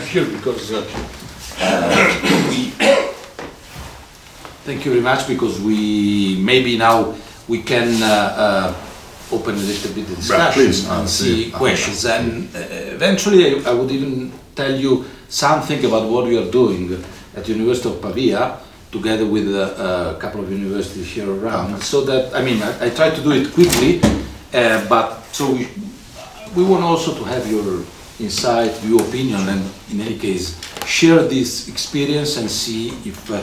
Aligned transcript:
Here 0.00 0.24
because 0.24 0.72
uh, 0.72 0.80
we. 2.48 2.70
Thank 4.64 4.86
you 4.86 4.92
very 4.92 5.02
much 5.02 5.28
because 5.28 5.60
we 5.60 6.38
maybe 6.40 6.78
now 6.78 7.14
we 7.46 7.62
can 7.62 8.02
uh, 8.02 8.06
uh, 8.06 8.74
open 9.32 9.54
a 9.54 9.58
little 9.58 9.92
bit 9.92 10.06
the 10.06 10.16
discussion 10.16 10.62
please, 10.62 10.88
and 10.88 11.06
see 11.08 11.44
see. 11.44 11.50
questions. 11.50 12.06
And 12.06 12.48
uh, 12.56 12.60
eventually, 12.96 13.62
I, 13.62 13.70
I 13.70 13.74
would 13.74 13.90
even 13.90 14.32
tell 14.54 14.74
you 14.74 15.04
something 15.28 15.84
about 15.84 16.08
what 16.08 16.24
we 16.24 16.38
are 16.38 16.50
doing 16.50 17.04
at 17.36 17.46
University 17.48 17.90
of 17.90 18.00
Pavia 18.00 18.60
together 18.90 19.26
with 19.26 19.54
uh, 19.54 20.14
a 20.16 20.18
couple 20.18 20.40
of 20.40 20.50
universities 20.50 21.10
here 21.10 21.30
around. 21.30 21.82
So 21.82 22.00
that 22.04 22.34
I 22.34 22.42
mean, 22.42 22.62
I, 22.62 22.86
I 22.86 22.90
try 22.90 23.10
to 23.10 23.20
do 23.22 23.32
it 23.32 23.52
quickly, 23.52 24.00
uh, 24.54 24.88
but 24.88 25.22
so 25.32 25.52
we 25.52 25.68
we 26.56 26.64
want 26.64 26.82
also 26.82 27.14
to 27.14 27.24
have 27.24 27.46
your 27.50 27.84
insight, 28.22 28.72
your 28.84 29.02
opinion, 29.02 29.48
and 29.48 29.62
in 29.90 30.00
any 30.00 30.18
case, 30.18 30.58
share 30.86 31.22
this 31.22 31.68
experience 31.68 32.36
and 32.36 32.50
see 32.50 32.88
if 33.04 33.30
uh, 33.30 33.42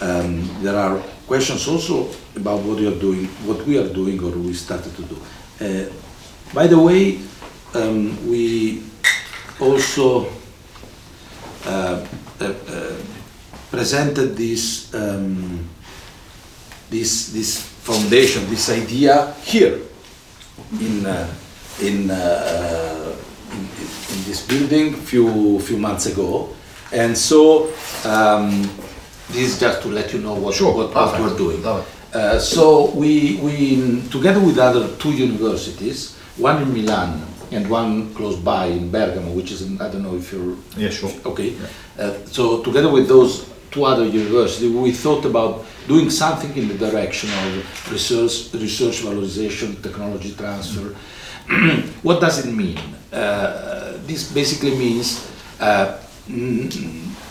um, 0.00 0.48
there 0.62 0.76
are 0.76 0.98
questions 1.26 1.66
also 1.68 2.08
about 2.36 2.60
what 2.62 2.78
you 2.78 2.88
are 2.88 2.98
doing, 2.98 3.26
what 3.46 3.64
we 3.66 3.78
are 3.78 3.88
doing, 3.88 4.22
or 4.22 4.30
we 4.30 4.52
started 4.52 4.94
to 4.96 5.02
do. 5.02 5.16
Uh, 5.60 5.92
by 6.54 6.66
the 6.66 6.78
way, 6.78 7.20
um, 7.74 8.16
we 8.28 8.82
also 9.60 10.26
uh, 11.66 12.06
uh, 12.40 12.44
uh, 12.44 12.96
presented 13.70 14.36
this 14.36 14.94
um, 14.94 15.68
this 16.88 17.32
this 17.32 17.60
foundation, 17.60 18.48
this 18.48 18.70
idea 18.70 19.34
here 19.42 19.80
in 20.80 21.04
in, 21.04 21.04
uh, 21.06 21.28
in 21.80 22.10
in 23.50 23.97
this 24.28 24.46
building 24.46 24.92
few 24.94 25.58
few 25.60 25.78
months 25.78 26.06
ago, 26.06 26.48
and 26.92 27.16
so 27.16 27.72
um, 28.04 28.62
this 29.32 29.54
is 29.54 29.60
just 29.60 29.82
to 29.82 29.88
let 29.88 30.12
you 30.12 30.20
know 30.20 30.34
what 30.34 30.54
sure, 30.54 30.74
what, 30.74 30.94
what 30.94 31.20
we're 31.20 31.36
doing. 31.36 31.64
Uh, 31.64 32.38
so 32.38 32.90
we 32.94 33.36
we 33.46 34.02
together 34.10 34.40
with 34.40 34.58
other 34.58 34.84
two 34.96 35.12
universities, 35.12 36.16
one 36.36 36.62
in 36.62 36.72
Milan 36.72 37.10
and 37.50 37.68
one 37.70 38.12
close 38.14 38.36
by 38.36 38.66
in 38.66 38.90
Bergamo, 38.90 39.32
which 39.32 39.50
is 39.50 39.62
in, 39.62 39.80
I 39.80 39.88
don't 39.90 40.02
know 40.02 40.16
if 40.16 40.32
you're 40.32 40.56
Yeah, 40.76 40.90
sure. 40.90 41.10
Okay, 41.24 41.56
uh, 41.98 42.12
so 42.26 42.62
together 42.62 42.90
with 42.90 43.08
those 43.08 43.48
two 43.70 43.84
other 43.84 44.04
universities, 44.04 44.70
we 44.72 44.92
thought 44.92 45.24
about 45.24 45.64
doing 45.86 46.10
something 46.10 46.54
in 46.56 46.68
the 46.68 46.74
direction 46.74 47.30
of 47.30 47.92
research, 47.92 48.52
research 48.54 49.02
valorization, 49.02 49.82
technology 49.82 50.34
transfer. 50.34 50.94
what 52.02 52.20
does 52.20 52.44
it 52.44 52.52
mean? 52.52 52.78
Uh, 53.12 53.96
this 54.06 54.30
basically 54.32 54.76
means 54.76 55.30
uh, 55.60 55.98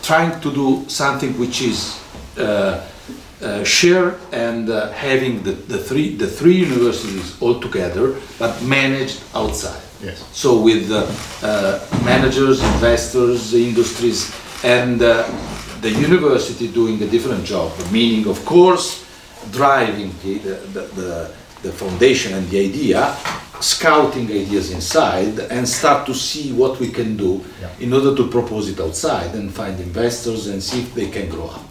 trying 0.01 0.39
to 0.41 0.51
do 0.53 0.85
something 0.87 1.37
which 1.39 1.61
is 1.61 1.99
uh, 2.37 2.85
uh, 3.41 3.63
share 3.63 4.15
and 4.31 4.69
uh, 4.69 4.91
having 4.91 5.43
the, 5.43 5.51
the 5.51 5.77
three 5.77 6.15
the 6.15 6.27
three 6.27 6.55
universities 6.55 7.39
all 7.41 7.59
together, 7.59 8.15
but 8.39 8.61
managed 8.63 9.21
outside. 9.35 9.81
Yes. 10.01 10.23
So 10.31 10.61
with 10.61 10.91
uh, 10.91 11.05
uh, 11.43 11.79
managers, 12.03 12.63
investors, 12.63 13.53
industries, 13.53 14.33
and 14.63 15.01
uh, 15.01 15.27
the 15.81 15.89
university 15.89 16.67
doing 16.67 17.01
a 17.01 17.07
different 17.07 17.45
job, 17.45 17.71
meaning 17.91 18.27
of 18.27 18.43
course 18.45 19.05
driving 19.51 20.13
the, 20.23 20.37
the, 20.73 20.81
the, 20.95 21.31
the 21.63 21.71
foundation 21.71 22.33
and 22.33 22.47
the 22.49 22.59
idea, 22.59 23.15
scouting 23.59 24.25
ideas 24.29 24.71
inside 24.71 25.39
and 25.49 25.67
start 25.67 26.05
to 26.05 26.13
see 26.13 26.51
what 26.53 26.79
we 26.79 26.89
can 26.89 27.17
do 27.17 27.43
Yeah. 27.61 27.69
in 27.79 27.93
order 27.93 28.15
to 28.15 28.27
propose 28.27 28.69
it 28.69 28.79
outside 28.79 29.33
and 29.35 29.51
find 29.53 29.79
investors 29.79 30.47
and 30.47 30.61
see 30.61 30.79
if 30.81 30.93
they 30.93 31.07
can 31.07 31.29
grow 31.29 31.47
up. 31.47 31.69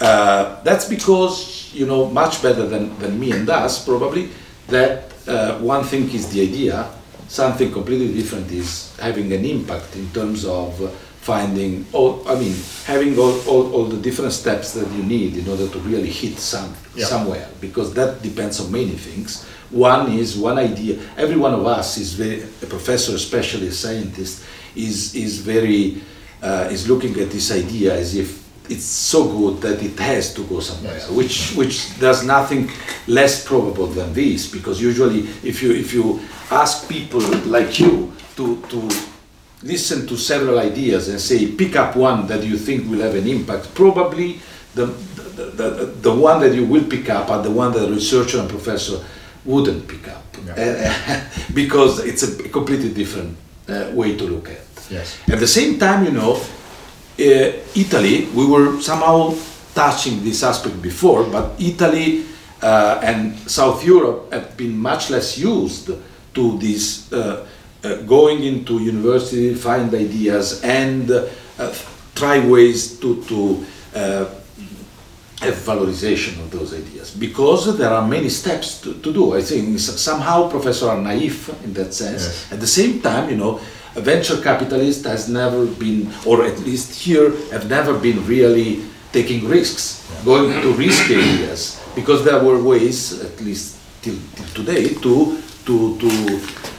Uh, 0.00 0.62
that's 0.64 0.86
because 0.88 1.70
you 1.74 1.86
know 1.86 2.06
much 2.10 2.42
better 2.42 2.66
than, 2.66 2.96
than 2.98 3.18
me 3.18 3.32
and 3.32 3.48
us 3.48 3.84
probably 3.84 4.28
that 4.68 5.04
uh, 5.28 5.58
one 5.58 5.84
thing 5.84 6.10
is 6.10 6.28
the 6.32 6.40
idea 6.42 6.86
something 7.28 7.72
completely 7.72 8.12
different 8.12 8.50
is 8.50 8.94
having 9.00 9.32
an 9.32 9.44
impact 9.44 9.96
in 9.96 10.08
terms 10.10 10.44
of 10.44 10.78
finding 11.24 11.86
all 11.92 12.20
i 12.28 12.34
mean 12.34 12.54
having 12.84 13.18
all, 13.18 13.34
all, 13.48 13.72
all 13.74 13.84
the 13.86 13.96
different 13.96 14.32
steps 14.32 14.72
that 14.74 14.86
you 14.92 15.02
need 15.02 15.36
in 15.36 15.48
order 15.48 15.66
to 15.68 15.78
really 15.90 16.10
hit 16.10 16.38
some 16.38 16.70
Yeah. 16.96 17.06
somewhere 17.06 17.48
because 17.60 17.88
that 17.94 18.22
depends 18.22 18.60
on 18.60 18.70
many 18.70 18.96
things 19.08 19.42
one 19.70 20.12
is 20.12 20.36
one 20.36 20.58
idea 20.70 20.94
every 21.16 21.36
one 21.36 21.54
of 21.60 21.64
us 21.66 21.96
is 21.98 22.12
very 22.14 22.42
a 22.62 22.66
professor 22.66 23.14
especially 23.16 23.66
a 23.68 23.72
scientist 23.84 24.44
is 24.76 25.14
is 25.14 25.32
very 25.52 26.02
uh, 26.42 26.68
is 26.74 26.86
looking 26.88 27.14
at 27.22 27.30
this 27.30 27.50
idea 27.50 27.90
as 28.02 28.14
if 28.14 28.28
it's 28.70 28.84
so 29.12 29.20
good 29.38 29.60
that 29.60 29.82
it 29.82 29.98
has 29.98 30.32
to 30.34 30.42
go 30.52 30.60
somewhere, 30.60 30.94
Yes. 30.96 31.10
which 31.10 31.36
which 31.60 31.76
does 32.00 32.22
nothing 32.24 32.70
less 33.06 33.44
probable 33.44 33.86
than 33.98 34.12
this, 34.14 34.46
because 34.56 34.80
usually 34.90 35.20
if 35.50 35.62
you 35.62 35.72
if 35.84 35.92
you 35.92 36.20
ask 36.50 36.88
people 36.88 37.20
like 37.56 37.78
you 37.82 38.12
to 38.36 38.56
to 38.72 38.78
listen 39.64 40.06
to 40.06 40.16
several 40.16 40.58
ideas 40.58 41.08
and 41.08 41.20
say 41.20 41.46
pick 41.52 41.74
up 41.76 41.96
one 41.96 42.26
that 42.26 42.44
you 42.44 42.56
think 42.56 42.88
will 42.90 43.00
have 43.00 43.14
an 43.14 43.26
impact, 43.26 43.74
probably 43.74 44.38
the 44.74 44.86
the, 45.36 45.46
the, 45.46 45.86
the 46.02 46.14
one 46.14 46.40
that 46.40 46.54
you 46.54 46.64
will 46.64 46.84
pick 46.84 47.10
up 47.10 47.28
are 47.28 47.42
the 47.42 47.50
one 47.50 47.72
that 47.72 47.80
the 47.80 47.90
researcher 47.92 48.38
and 48.38 48.48
professor 48.48 49.02
wouldn't 49.44 49.88
pick 49.88 50.06
up, 50.08 50.22
Yeah. 50.46 51.26
because 51.54 51.98
it's 52.04 52.22
a 52.22 52.48
completely 52.50 52.90
different 52.94 53.36
uh, 53.68 53.90
way 53.92 54.16
to 54.16 54.24
look 54.24 54.48
at. 54.48 54.62
Yes. 54.90 55.18
At 55.28 55.40
the 55.40 55.48
same 55.48 55.78
time, 55.78 56.04
you 56.04 56.12
know, 56.12 56.36
uh, 56.36 57.52
Italy, 57.74 58.26
we 58.34 58.46
were 58.46 58.80
somehow 58.80 59.34
touching 59.74 60.22
this 60.22 60.42
aspect 60.44 60.80
before, 60.80 61.24
but 61.24 61.52
Italy 61.58 62.24
uh, 62.62 63.00
and 63.02 63.36
South 63.50 63.84
Europe 63.84 64.32
have 64.32 64.56
been 64.56 64.76
much 64.78 65.10
less 65.10 65.36
used 65.36 65.90
to 66.34 66.58
this 66.58 67.12
going 68.06 68.42
into 68.44 68.80
university, 68.80 69.54
find 69.54 69.92
ideas, 69.94 70.62
and 70.62 71.10
uh, 71.10 71.74
try 72.14 72.38
ways 72.46 72.98
to, 73.00 73.22
to 73.24 73.66
uh, 73.94 74.24
have 75.40 75.54
valorization 75.54 76.38
of 76.40 76.50
those 76.50 76.72
ideas 76.72 77.10
because 77.10 77.76
there 77.76 77.90
are 77.90 78.06
many 78.06 78.28
steps 78.28 78.80
to, 78.80 78.94
to 78.94 79.12
do. 79.12 79.34
I 79.34 79.42
think 79.42 79.78
somehow 79.78 80.48
professors 80.48 80.84
are 80.84 81.00
naive 81.00 81.48
in 81.64 81.72
that 81.74 81.92
sense. 81.92 82.22
Yes. 82.24 82.52
At 82.52 82.60
the 82.60 82.66
same 82.66 83.00
time, 83.02 83.30
you 83.30 83.36
know, 83.36 83.60
a 83.96 84.00
venture 84.00 84.40
capitalist 84.40 85.04
has 85.04 85.28
never 85.28 85.66
been, 85.66 86.12
or 86.26 86.44
at 86.44 86.58
least 86.60 86.94
here, 86.98 87.30
have 87.52 87.68
never 87.68 87.96
been 87.98 88.24
really 88.26 88.82
taking 89.12 89.46
risks, 89.46 90.02
going 90.24 90.50
to 90.62 90.72
risky 90.72 91.14
areas, 91.14 91.80
because 91.94 92.24
there 92.24 92.42
were 92.42 92.60
ways, 92.60 93.20
at 93.20 93.40
least 93.40 93.76
till, 94.02 94.16
till 94.34 94.46
today, 94.64 94.94
to 94.94 95.38
to 95.66 95.96
to 95.98 96.10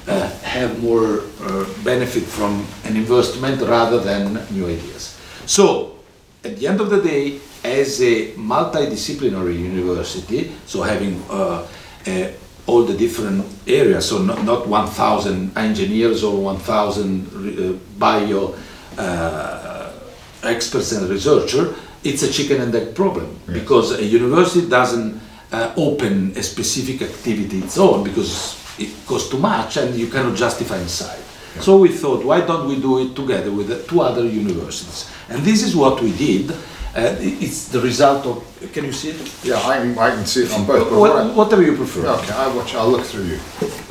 uh, 0.07 0.29
have 0.41 0.81
more 0.81 1.21
uh, 1.41 1.65
benefit 1.83 2.23
from 2.23 2.65
an 2.83 2.95
investment 2.95 3.61
rather 3.61 3.99
than 3.99 4.33
new 4.51 4.67
ideas. 4.67 5.19
So 5.45 5.95
at 6.43 6.57
the 6.57 6.67
end 6.67 6.81
of 6.81 6.89
the 6.89 7.01
day, 7.01 7.39
as 7.63 8.01
a 8.01 8.31
multidisciplinary 8.33 9.57
university, 9.57 10.51
so 10.65 10.83
having 10.83 11.23
uh, 11.29 11.67
uh, 12.07 12.27
all 12.67 12.83
the 12.83 12.95
different 12.95 13.45
areas, 13.67 14.09
so 14.09 14.19
not, 14.21 14.43
not 14.43 14.67
1,000 14.67 15.57
engineers 15.57 16.23
or 16.23 16.41
1,000 16.41 17.27
uh, 17.27 17.77
bio 17.97 18.55
uh, 18.97 19.91
experts 20.43 20.91
and 20.91 21.09
researchers, 21.09 21.75
it's 22.03 22.21
a 22.21 22.31
chicken 22.31 22.61
and 22.61 22.73
egg 22.75 22.95
problem 22.95 23.39
because 23.51 23.91
a 23.93 24.03
university 24.03 24.69
doesn't 24.69 25.19
uh, 25.51 25.73
open 25.77 26.31
a 26.37 26.43
specific 26.43 27.01
activity 27.01 27.59
its 27.59 27.77
own 27.77 28.03
because 28.03 28.61
it 28.79 28.89
costs 29.07 29.29
too 29.29 29.37
much 29.39 29.77
and 29.77 29.95
you 29.95 30.07
cannot 30.07 30.35
justify 30.35 30.77
inside. 30.79 31.19
So 31.61 31.77
we 31.77 31.89
thought, 31.89 32.25
why 32.25 32.41
don't 32.41 32.67
we 32.67 32.79
do 32.81 32.99
it 32.99 33.15
together 33.15 33.51
with 33.51 33.67
the 33.69 33.81
two 33.83 34.01
other 34.01 34.25
universities? 34.25 35.09
And 35.29 35.41
this 35.43 35.63
is 35.63 35.75
what 35.75 36.01
we 36.01 36.11
did. 36.11 36.51
Uh, 36.51 37.15
it's 37.19 37.69
the 37.69 37.79
result 37.81 38.25
of. 38.25 38.71
Can 38.73 38.85
you 38.85 38.91
see 38.93 39.09
it? 39.09 39.31
Yeah, 39.43 39.57
I 39.57 39.77
can, 39.79 39.97
I 39.97 40.09
can 40.11 40.25
see 40.25 40.43
it 40.43 40.51
on 40.53 40.65
both. 40.65 40.91
What- 40.91 41.15
what 41.15 41.35
whatever 41.35 41.61
you 41.61 41.75
prefer. 41.75 42.07
I, 42.07 42.13
okay, 42.19 42.31
I 42.33 42.47
watch. 42.55 42.73
I'll 42.75 42.89
look 42.89 43.03
through 43.05 43.23
you. 43.25 43.39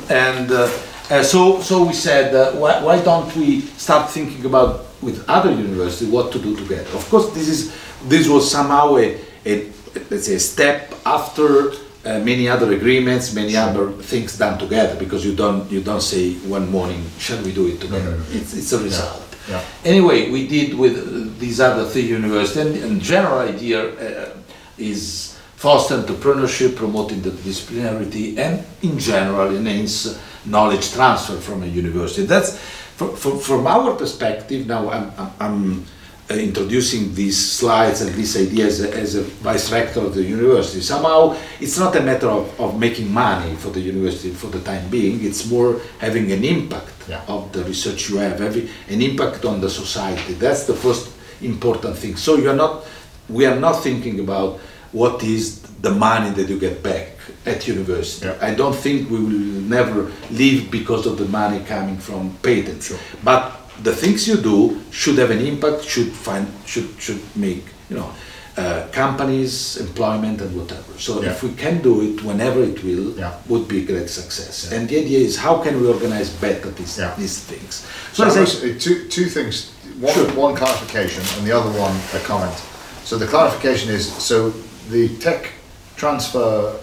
And 0.09 0.51
uh, 0.51 0.69
uh, 1.09 1.21
so, 1.23 1.59
so 1.61 1.85
we 1.85 1.93
said, 1.93 2.33
uh, 2.33 2.53
why, 2.53 2.81
why 2.83 3.01
don't 3.01 3.35
we 3.35 3.61
start 3.77 4.09
thinking 4.09 4.45
about 4.45 4.85
with 5.01 5.23
other 5.29 5.51
universities 5.51 6.09
what 6.09 6.31
to 6.33 6.39
do 6.39 6.55
together? 6.55 6.89
Of 6.97 7.07
course, 7.09 7.31
this 7.33 7.47
is 7.47 7.75
this 8.07 8.27
was 8.27 8.49
somehow 8.49 8.97
a, 8.97 9.19
a 9.45 9.71
let's 10.09 10.25
say 10.25 10.35
a 10.35 10.39
step 10.39 10.93
after 11.05 11.73
uh, 12.05 12.19
many 12.19 12.47
other 12.47 12.71
agreements, 12.73 13.33
many 13.33 13.55
other 13.55 13.91
things 13.91 14.37
done 14.37 14.57
together. 14.59 14.95
Because 14.95 15.25
you 15.25 15.35
don't 15.35 15.69
you 15.71 15.81
don't 15.81 16.01
say 16.01 16.33
one 16.47 16.69
morning, 16.69 17.03
shall 17.17 17.41
we 17.43 17.53
do 17.53 17.67
it 17.67 17.81
together? 17.81 18.11
no, 18.11 18.17
no. 18.17 18.25
It's 18.29 18.53
it's 18.53 18.71
a 18.73 18.79
result. 18.79 19.21
Yeah. 19.49 19.63
Anyway, 19.83 20.31
we 20.31 20.47
did 20.47 20.73
with 20.73 20.97
uh, 20.97 21.39
these 21.39 21.59
other 21.59 21.85
three 21.85 22.07
universities, 22.07 22.65
and, 22.65 22.83
and 22.83 23.01
general 23.01 23.39
idea 23.39 23.79
uh, 23.93 24.29
is 24.77 25.37
foster 25.55 25.97
entrepreneurship, 25.97 26.75
promoting 26.75 27.21
the 27.21 27.31
disciplinarity, 27.31 28.37
and 28.37 28.65
in 28.81 28.97
general 28.99 29.55
enhance 29.55 30.19
knowledge 30.45 30.91
transfer 30.91 31.37
from 31.37 31.63
a 31.63 31.67
university. 31.67 32.25
That's 32.25 32.57
from, 32.95 33.15
from, 33.15 33.39
from 33.39 33.67
our 33.67 33.93
perspective, 33.95 34.67
now 34.67 34.89
I'm, 34.89 35.11
I'm, 35.17 35.31
I'm 35.39 35.85
Uh, 36.27 36.33
introducing 36.33 37.13
these 37.13 37.37
slides 37.37 38.01
and 38.01 38.11
these 38.15 38.35
ideas 38.35 38.81
as 38.81 39.13
a 39.13 39.21
vice 39.21 39.71
rector 39.71 39.99
of 39.99 40.15
the 40.15 40.23
university. 40.23 40.81
Somehow, 40.81 41.37
it's 41.59 41.77
not 41.77 41.95
a 41.95 42.01
matter 42.01 42.27
of, 42.27 42.59
of 42.59 42.79
making 42.79 43.13
money 43.13 43.53
for 43.57 43.69
the 43.69 43.79
university 43.79 44.31
for 44.31 44.47
the 44.47 44.59
time 44.61 44.89
being. 44.89 45.23
It's 45.23 45.45
more 45.47 45.79
having 45.99 46.31
an 46.31 46.43
impact 46.43 46.93
Yeah. 47.07 47.21
of 47.27 47.51
the 47.51 47.63
research 47.65 48.09
you 48.09 48.17
have, 48.17 48.39
having 48.39 48.67
an 48.89 49.01
impact 49.03 49.45
on 49.45 49.61
the 49.61 49.69
society. 49.69 50.33
That's 50.33 50.63
the 50.65 50.73
first 50.73 51.09
important 51.41 51.95
thing. 51.95 52.15
So 52.17 52.37
you're 52.37 52.55
not, 52.55 52.85
we 53.29 53.45
are 53.45 53.59
not 53.59 53.83
thinking 53.83 54.19
about 54.19 54.59
what 54.93 55.21
is 55.23 55.59
the 55.81 55.91
money 55.91 56.31
that 56.31 56.49
you 56.49 56.57
get 56.59 56.81
back 56.81 57.09
at 57.45 57.67
university. 57.67 58.25
Yeah. 58.25 58.37
I 58.41 58.55
don't 58.55 58.75
think 58.75 59.11
we 59.11 59.19
will 59.19 59.61
never 59.77 60.11
leave 60.31 60.71
because 60.71 61.05
of 61.05 61.19
the 61.19 61.25
money 61.25 61.59
coming 61.65 61.97
from 61.99 62.35
patents. 62.41 62.87
Sure. 62.87 62.97
But 63.23 63.51
the 63.83 63.93
things 63.95 64.27
you 64.27 64.37
do 64.37 64.81
should 64.91 65.17
have 65.17 65.31
an 65.31 65.39
impact, 65.41 65.83
should 65.83 66.11
find, 66.11 66.47
should 66.65 66.89
should 66.99 67.21
make 67.35 67.63
you 67.89 67.97
know 67.97 68.09
uh, 68.57 68.87
companies, 68.91 69.77
employment, 69.77 70.41
and 70.41 70.55
whatever. 70.55 70.93
So 70.97 71.21
Yeah. 71.21 71.31
if 71.31 71.43
we 71.43 71.49
can 71.63 71.81
do 71.81 72.01
it 72.01 72.23
whenever 72.23 72.63
it 72.63 72.83
will, 72.83 73.13
Yeah. 73.17 73.33
would 73.49 73.67
be 73.67 73.77
a 73.83 73.85
great 73.85 74.09
success. 74.09 74.55
Yeah. 74.65 74.77
And 74.79 74.89
the 74.89 74.97
idea 75.03 75.19
is 75.19 75.37
how 75.37 75.55
can 75.63 75.81
we 75.81 75.87
organize 75.87 76.29
better 76.29 76.71
these 76.71 76.95
these 77.17 77.37
things. 77.51 77.83
So 78.13 78.23
as 78.23 78.35
I 78.37 78.43
uh, 78.43 78.79
two, 78.79 78.97
two 79.09 79.25
things, 79.29 79.71
one, 79.99 80.13
Sure. 80.13 80.31
one 80.45 80.55
clarification 80.55 81.23
and 81.37 81.45
the 81.47 81.51
other 81.57 81.71
one 81.85 81.95
a 82.13 82.19
comment. 82.19 82.55
So 83.03 83.17
the 83.17 83.27
clarification 83.27 83.89
is, 83.93 84.05
so 84.19 84.53
the 84.91 85.09
tech 85.19 85.51
transfer 85.97 86.73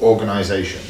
organization, 0.00 0.80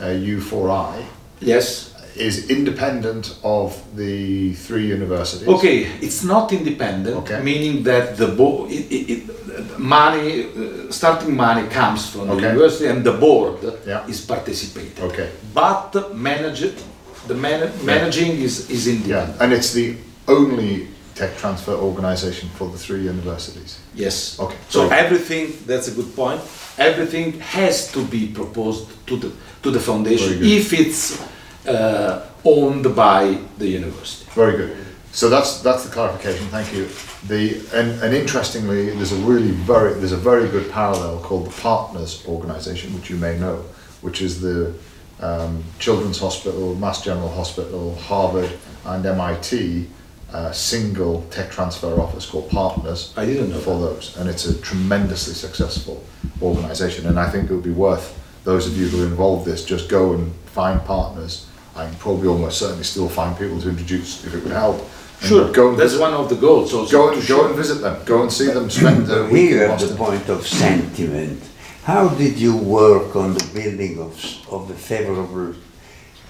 uh, 0.00 0.06
U4I, 0.36 1.02
yes. 1.40 1.90
Is 2.16 2.48
independent 2.50 3.36
of 3.42 3.76
the 3.96 4.52
three 4.54 4.86
universities. 4.86 5.48
Okay, 5.48 5.84
it's 6.00 6.22
not 6.24 6.52
independent, 6.52 7.16
Okay. 7.16 7.40
meaning 7.42 7.82
that 7.84 8.16
the 8.16 8.28
bo- 8.28 8.66
it, 8.68 8.90
it, 8.90 9.10
it, 9.10 9.78
money, 9.78 10.44
uh, 10.44 10.90
starting 10.90 11.34
money 11.36 11.68
comes 11.68 12.10
from 12.10 12.28
the 12.28 12.36
university 12.36 12.86
and 12.86 13.04
the 13.04 13.12
board 13.12 13.56
Yeah. 13.86 14.06
is 14.08 14.20
participating. 14.20 15.04
Okay. 15.04 15.28
But 15.54 16.14
manage 16.14 16.62
it, 16.62 16.82
the 17.28 17.34
man, 17.34 17.70
managing 17.84 18.32
is, 18.42 18.70
is 18.70 18.86
independent. 18.86 19.36
Yeah, 19.36 19.42
and 19.44 19.52
it's 19.52 19.72
the 19.72 19.96
only 20.28 20.88
tech 21.14 21.36
transfer 21.38 21.72
organization 21.72 22.48
for 22.50 22.68
the 22.70 22.78
three 22.78 23.02
universities. 23.02 23.78
Yes. 23.94 24.38
Okay. 24.38 24.56
So 24.68 24.86
Very 24.88 25.00
everything, 25.06 25.52
that's 25.66 25.88
a 25.88 25.92
good 25.92 26.14
point. 26.14 26.40
Everything 26.78 27.40
has 27.40 27.90
to 27.92 28.04
be 28.04 28.26
proposed 28.28 28.86
to 29.06 29.16
the 29.16 29.30
to 29.62 29.70
the 29.70 29.80
foundation 29.80 30.38
if 30.42 30.72
it's 30.72 31.18
uh, 31.66 32.26
owned 32.44 32.94
by 32.94 33.38
the 33.58 33.68
university. 33.68 34.30
Very 34.32 34.56
good. 34.56 34.86
So 35.12 35.28
that's 35.30 35.62
that's 35.62 35.84
the 35.84 35.90
clarification. 35.90 36.46
Thank 36.48 36.72
you. 36.74 36.88
The 37.26 37.58
and, 37.72 38.02
and 38.02 38.14
interestingly, 38.14 38.90
there's 38.90 39.12
a 39.12 39.16
really 39.16 39.50
very 39.50 39.94
there's 39.94 40.12
a 40.12 40.16
very 40.16 40.48
good 40.48 40.70
parallel 40.70 41.20
called 41.20 41.46
the 41.46 41.60
Partners 41.62 42.24
Organization, 42.26 42.94
which 42.94 43.08
you 43.08 43.16
may 43.16 43.38
know, 43.38 43.64
which 44.02 44.20
is 44.20 44.40
the 44.40 44.74
um, 45.20 45.64
Children's 45.78 46.18
Hospital, 46.18 46.74
Mass 46.74 47.02
General 47.02 47.30
Hospital, 47.30 47.94
Harvard, 47.96 48.50
and 48.84 49.06
MIT 49.06 49.88
uh, 50.32 50.52
single 50.52 51.22
tech 51.30 51.50
transfer 51.50 52.00
office 52.00 52.26
called 52.26 52.50
Partners. 52.50 53.14
I 53.16 53.24
didn't 53.24 53.50
know 53.50 53.58
for 53.58 53.80
those, 53.80 54.16
and 54.16 54.28
it's 54.28 54.46
a 54.46 54.60
tremendously 54.60 55.34
successful 55.34 56.04
organization. 56.42 57.06
And 57.06 57.18
I 57.18 57.30
think 57.30 57.50
it 57.50 57.54
would 57.54 57.64
be 57.64 57.70
worth 57.70 58.20
those 58.44 58.66
of 58.66 58.76
you 58.76 58.88
who 58.88 59.02
are 59.02 59.06
involved 59.06 59.46
in 59.46 59.52
this 59.52 59.64
just 59.64 59.88
go 59.88 60.12
and 60.12 60.34
find 60.46 60.84
partners. 60.84 61.46
I 61.76 61.86
can 61.86 61.94
probably 61.96 62.28
almost 62.28 62.58
certainly 62.58 62.84
still 62.84 63.08
find 63.08 63.36
people 63.38 63.60
to 63.60 63.68
introduce 63.68 64.24
if 64.24 64.34
it 64.34 64.42
would 64.42 64.52
help. 64.52 64.78
And 65.20 65.28
Sure, 65.28 65.52
go 65.52 65.68
and 65.70 65.78
that's 65.78 65.92
visit, 65.92 66.00
one 66.02 66.14
of 66.14 66.28
the 66.28 66.36
goals 66.36 66.72
also. 66.74 66.90
go 66.98 67.12
and 67.12 67.26
go 67.26 67.46
and 67.46 67.54
visit 67.56 67.80
them. 67.80 67.96
Go 68.04 68.22
and 68.22 68.32
see 68.32 68.46
them. 68.48 68.68
Spend 68.70 69.10
a 69.10 69.14
Here 69.14 69.32
week 69.32 69.50
you 69.50 69.62
in 69.64 69.78
the 69.78 69.94
point 69.96 70.28
of 70.28 70.46
sentiment. 70.46 71.42
How 71.84 72.08
did 72.08 72.38
you 72.38 72.56
work 72.56 73.14
on 73.16 73.34
the 73.34 73.44
building 73.54 73.98
of, 73.98 74.12
of 74.50 74.68
the 74.68 74.74
favorable 74.74 75.54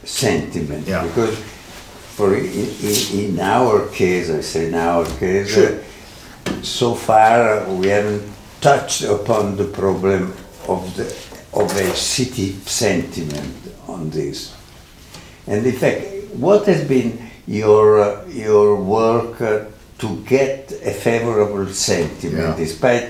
sentiment? 0.04 0.86
Yeah. 0.86 1.04
Because 1.06 1.36
for 2.16 2.34
in, 2.36 2.44
in, 2.44 3.30
in 3.34 3.40
our 3.40 3.88
case, 3.88 4.30
I 4.30 4.40
say 4.40 4.68
in 4.68 4.74
our 4.74 5.04
case, 5.18 5.54
Sure. 5.54 5.78
uh, 6.46 6.62
so 6.62 6.94
far 6.94 7.60
uh, 7.60 7.74
we 7.74 7.88
haven't 7.88 8.22
touched 8.60 9.02
upon 9.02 9.56
the 9.56 9.64
problem 9.64 10.32
of 10.68 10.94
the 10.96 11.04
of 11.52 11.74
a 11.76 11.94
city 11.94 12.52
sentiment 12.66 13.54
on 13.88 14.10
this. 14.10 14.54
And 15.46 15.64
in 15.66 15.72
fact, 15.72 16.00
what 16.34 16.66
has 16.66 16.86
been 16.88 17.18
your 17.46 18.00
uh, 18.00 18.26
your 18.28 18.76
work 18.76 19.40
uh, 19.40 19.64
to 19.98 20.16
get 20.28 20.72
a 20.84 20.90
favorable 20.92 21.66
sentiment, 21.72 22.42
Yeah. 22.42 22.56
despite 22.56 23.04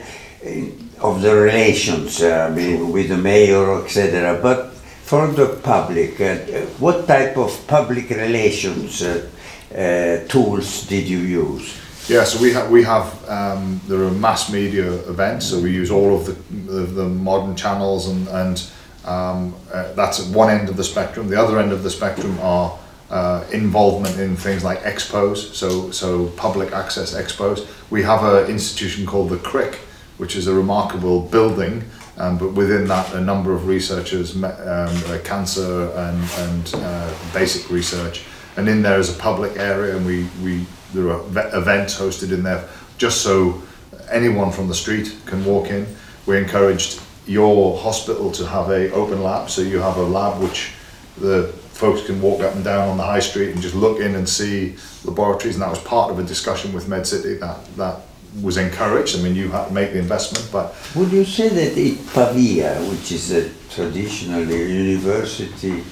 uh, 0.44 1.08
of 1.08 1.20
the 1.22 1.34
relations 1.34 2.22
uh, 2.22 2.52
with, 2.54 2.80
with 2.94 3.08
the 3.08 3.16
mayor, 3.16 3.82
etc. 3.84 4.38
But 4.42 4.72
for 5.04 5.26
the 5.28 5.46
public, 5.62 6.20
uh, 6.20 6.36
what 6.78 7.06
type 7.06 7.36
of 7.36 7.50
public 7.66 8.10
relations 8.10 9.02
uh, 9.02 9.26
uh, 9.74 10.28
tools 10.28 10.86
did 10.86 11.08
you 11.08 11.18
use? 11.18 11.74
Yeah, 12.08 12.24
so 12.24 12.38
we 12.40 12.52
have 12.52 12.70
we 12.70 12.84
have 12.84 13.06
um, 13.28 13.80
there 13.88 14.04
are 14.04 14.10
mass 14.12 14.48
media 14.52 14.92
events, 15.08 15.46
so 15.46 15.58
we 15.58 15.70
use 15.72 15.90
all 15.90 16.14
of 16.14 16.24
the 16.26 16.36
the, 16.72 16.86
the 17.02 17.08
modern 17.08 17.56
channels, 17.56 18.06
and 18.08 18.28
and 18.28 18.62
um, 19.06 19.55
uh, 19.73 19.93
that's 19.93 20.20
at 20.20 20.35
one 20.35 20.50
end 20.50 20.69
of 20.69 20.76
the 20.76 20.85
spectrum. 20.85 21.29
The 21.29 21.41
other 21.41 21.58
end 21.58 21.73
of 21.73 21.82
the 21.82 21.91
spectrum 21.91 22.38
are 22.41 22.76
uh, 23.11 23.44
involvement 23.53 24.19
in 24.19 24.37
things 24.37 24.64
like 24.64 24.81
expos, 24.81 25.55
so 25.55 25.91
so 25.91 26.29
public 26.31 26.73
access 26.73 27.14
expos. 27.14 27.67
We 27.91 28.03
have 28.03 28.25
an 28.25 28.50
institution 28.50 29.06
called 29.06 29.31
the 29.31 29.38
Crick, 29.38 29.76
which 30.19 30.35
is 30.35 30.49
a 30.49 30.55
remarkable 30.55 31.20
building, 31.20 31.85
um, 32.19 32.37
but 32.37 32.53
within 32.53 32.88
that 32.88 33.14
a 33.14 33.20
number 33.20 33.53
of 33.53 33.69
researchers, 33.69 34.35
um, 34.35 34.44
uh, 34.44 35.19
cancer 35.23 35.91
and 35.91 36.31
and 36.38 36.75
uh, 36.75 37.14
basic 37.32 37.70
research, 37.70 38.25
and 38.56 38.69
in 38.69 38.82
there 38.82 38.99
is 38.99 39.14
a 39.14 39.19
public 39.19 39.56
area, 39.56 39.97
and 39.97 40.05
we 40.05 40.26
we 40.43 40.67
there 40.93 41.11
are 41.12 41.20
events 41.56 41.99
hosted 41.99 42.32
in 42.32 42.43
there 42.43 42.69
just 42.99 43.23
so 43.23 43.62
anyone 44.11 44.50
from 44.50 44.69
the 44.69 44.75
street 44.75 45.14
can 45.26 45.44
walk 45.44 45.69
in. 45.69 45.87
We 46.26 46.38
encouraged 46.38 47.00
your 47.26 47.76
hospital 47.78 48.31
to 48.32 48.46
have 48.46 48.70
a 48.70 48.90
open 48.93 49.23
lab, 49.23 49.50
so 49.50 49.62
you 49.62 49.81
have 49.81 49.96
a 49.96 50.02
lab 50.02 50.40
which 50.43 50.73
the 51.19 51.49
folks 51.73 52.06
can 52.06 52.20
walk 52.22 52.41
up 52.43 52.55
and 52.55 52.65
down 52.65 52.89
on 52.89 52.96
the 52.96 53.03
high 53.03 53.20
street 53.20 53.50
and 53.53 53.60
just 53.60 53.74
look 53.74 54.00
in 54.00 54.15
and 54.15 54.29
see 54.29 54.77
laboratories, 55.05 55.56
and 55.56 55.62
that 55.62 55.70
was 55.70 55.79
part 55.81 56.10
of 56.10 56.19
a 56.19 56.22
discussion 56.22 56.72
with 56.72 56.86
MedCity 56.86 57.39
that 57.41 57.58
that 57.77 58.00
was 58.43 58.56
encouraged. 58.58 59.19
I 59.19 59.22
mean, 59.22 59.34
you 59.34 59.48
had 59.50 59.67
to 59.69 59.72
make 59.72 59.93
the 59.93 59.98
investment, 59.98 60.48
but 60.53 60.74
Would 60.94 61.10
you 61.10 61.24
say 61.24 61.48
that 61.48 61.77
in 61.77 61.96
Pavia, 62.12 62.74
which 62.91 63.10
is 63.12 63.32
a 63.32 63.48
traditionally 63.70 64.72
university 64.84 65.82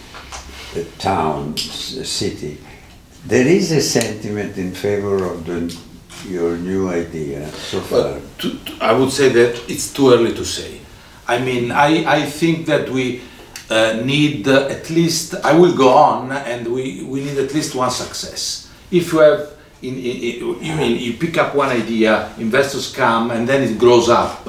uh, 0.76 0.82
town, 0.98 1.54
s- 1.56 2.06
city, 2.08 2.58
there 3.26 3.46
is 3.46 3.72
a 3.72 3.80
sentiment 3.80 4.56
in 4.58 4.72
favor 4.74 5.24
of 5.24 5.46
the, 5.46 5.74
your 6.28 6.56
new 6.58 6.90
idea 6.90 7.48
so 7.52 7.80
far? 7.80 8.02
But 8.20 8.38
to, 8.40 8.58
to- 8.58 8.84
I 8.84 8.92
would 8.92 9.10
say 9.10 9.30
that 9.30 9.70
it's 9.70 9.92
too 9.92 10.12
early 10.12 10.34
to 10.34 10.44
say. 10.44 10.80
I 11.26 11.38
mean, 11.38 11.70
I, 11.72 12.04
I 12.06 12.22
think 12.26 12.66
that 12.66 12.88
we 12.90 13.22
uh, 13.70 14.00
need 14.04 14.46
uh, 14.46 14.66
at 14.68 14.90
least, 14.90 15.34
I 15.44 15.54
will 15.54 15.74
go 15.74 15.88
on, 15.88 16.32
and 16.32 16.66
we, 16.66 17.02
we 17.02 17.24
need 17.24 17.38
at 17.38 17.54
least 17.54 17.74
one 17.74 17.90
success. 17.90 18.70
If 18.90 19.12
you 19.12 19.20
have, 19.20 19.52
in, 19.82 19.94
in, 19.96 20.16
in- 20.16 20.64
you 20.64 20.74
mean, 20.76 21.00
you 21.00 21.14
pick 21.14 21.38
up 21.38 21.54
one 21.54 21.70
idea, 21.70 22.32
investors 22.38 22.92
come, 22.94 23.30
and 23.30 23.48
then 23.48 23.62
it 23.62 23.78
grows 23.78 24.08
up. 24.08 24.46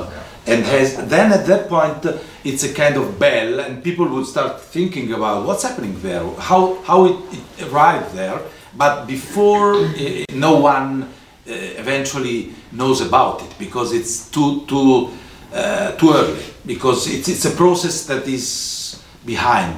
And 0.47 0.63
has, 0.65 0.95
then 1.07 1.31
at 1.31 1.45
that 1.47 1.69
point, 1.69 2.05
uh, 2.05 2.17
it's 2.43 2.63
a 2.63 2.73
kind 2.73 2.97
of 2.97 3.17
bell, 3.17 3.59
and 3.61 3.83
people 3.83 4.07
would 4.09 4.25
start 4.27 4.61
thinking 4.61 5.13
about 5.13 5.45
what's 5.47 5.63
happening 5.63 5.99
there, 6.01 6.23
how, 6.37 6.81
how 6.83 7.05
it, 7.05 7.17
it 7.59 7.71
arrived 7.71 8.13
there. 8.13 8.39
But 8.77 9.07
before, 9.07 9.75
uh, 9.75 10.25
no 10.33 10.59
one 10.59 11.03
uh, 11.03 11.07
eventually 11.47 12.53
knows 12.73 13.01
about 13.01 13.41
it 13.41 13.55
because 13.57 13.93
it's 13.93 14.29
too 14.29 14.65
too 14.67 15.09
uh, 15.53 15.91
too 15.93 16.11
early 16.11 16.43
because 16.65 17.07
it's, 17.07 17.27
it's 17.27 17.45
a 17.45 17.51
process 17.51 18.05
that 18.07 18.27
is 18.27 18.99
behind 19.25 19.75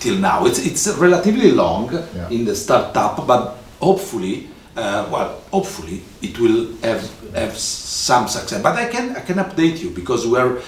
till 0.00 0.16
now. 0.18 0.46
It's 0.46 0.58
it's 0.58 0.86
relatively 0.98 1.50
long 1.52 1.90
Yeah. 1.92 2.28
in 2.30 2.44
the 2.44 2.54
startup 2.56 3.26
but 3.26 3.56
hopefully 3.80 4.48
uh, 4.76 5.06
well 5.10 5.40
hopefully 5.50 6.02
it 6.22 6.38
will 6.38 6.66
have 6.82 7.02
have 7.34 7.56
some 7.56 8.28
success. 8.28 8.62
But 8.62 8.76
I 8.76 8.86
can 8.88 9.16
I 9.16 9.20
can 9.20 9.36
update 9.38 9.82
you 9.82 9.90
because 9.90 10.26
we're 10.26 10.60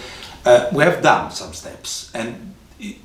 uh, 0.47 0.69
we 0.73 0.85
have 0.85 1.03
done 1.03 1.31
some 1.31 1.53
steps. 1.55 2.11
And 2.15 2.55
it, 2.79 2.97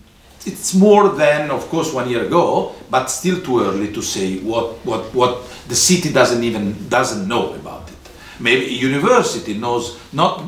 it's 0.46 0.74
more 0.74 1.10
than 1.10 1.51
of 1.51 1.67
course 1.69 1.93
one 1.93 2.10
year 2.10 2.25
ago 2.25 2.75
but 2.89 3.10
still 3.10 3.41
too 3.41 3.62
early 3.62 3.91
to 3.93 4.01
say 4.01 4.39
what 4.39 4.75
what 4.86 5.13
what 5.13 5.43
the 5.67 5.75
city 5.75 6.12
doesn't 6.12 6.43
even 6.43 6.75
doesn't 6.89 7.27
know 7.27 7.53
about 7.55 7.89
it. 7.89 7.96
Maybe 8.39 8.65
a 8.65 8.77
university 8.93 9.53
knows 9.53 9.98
not 10.13 10.43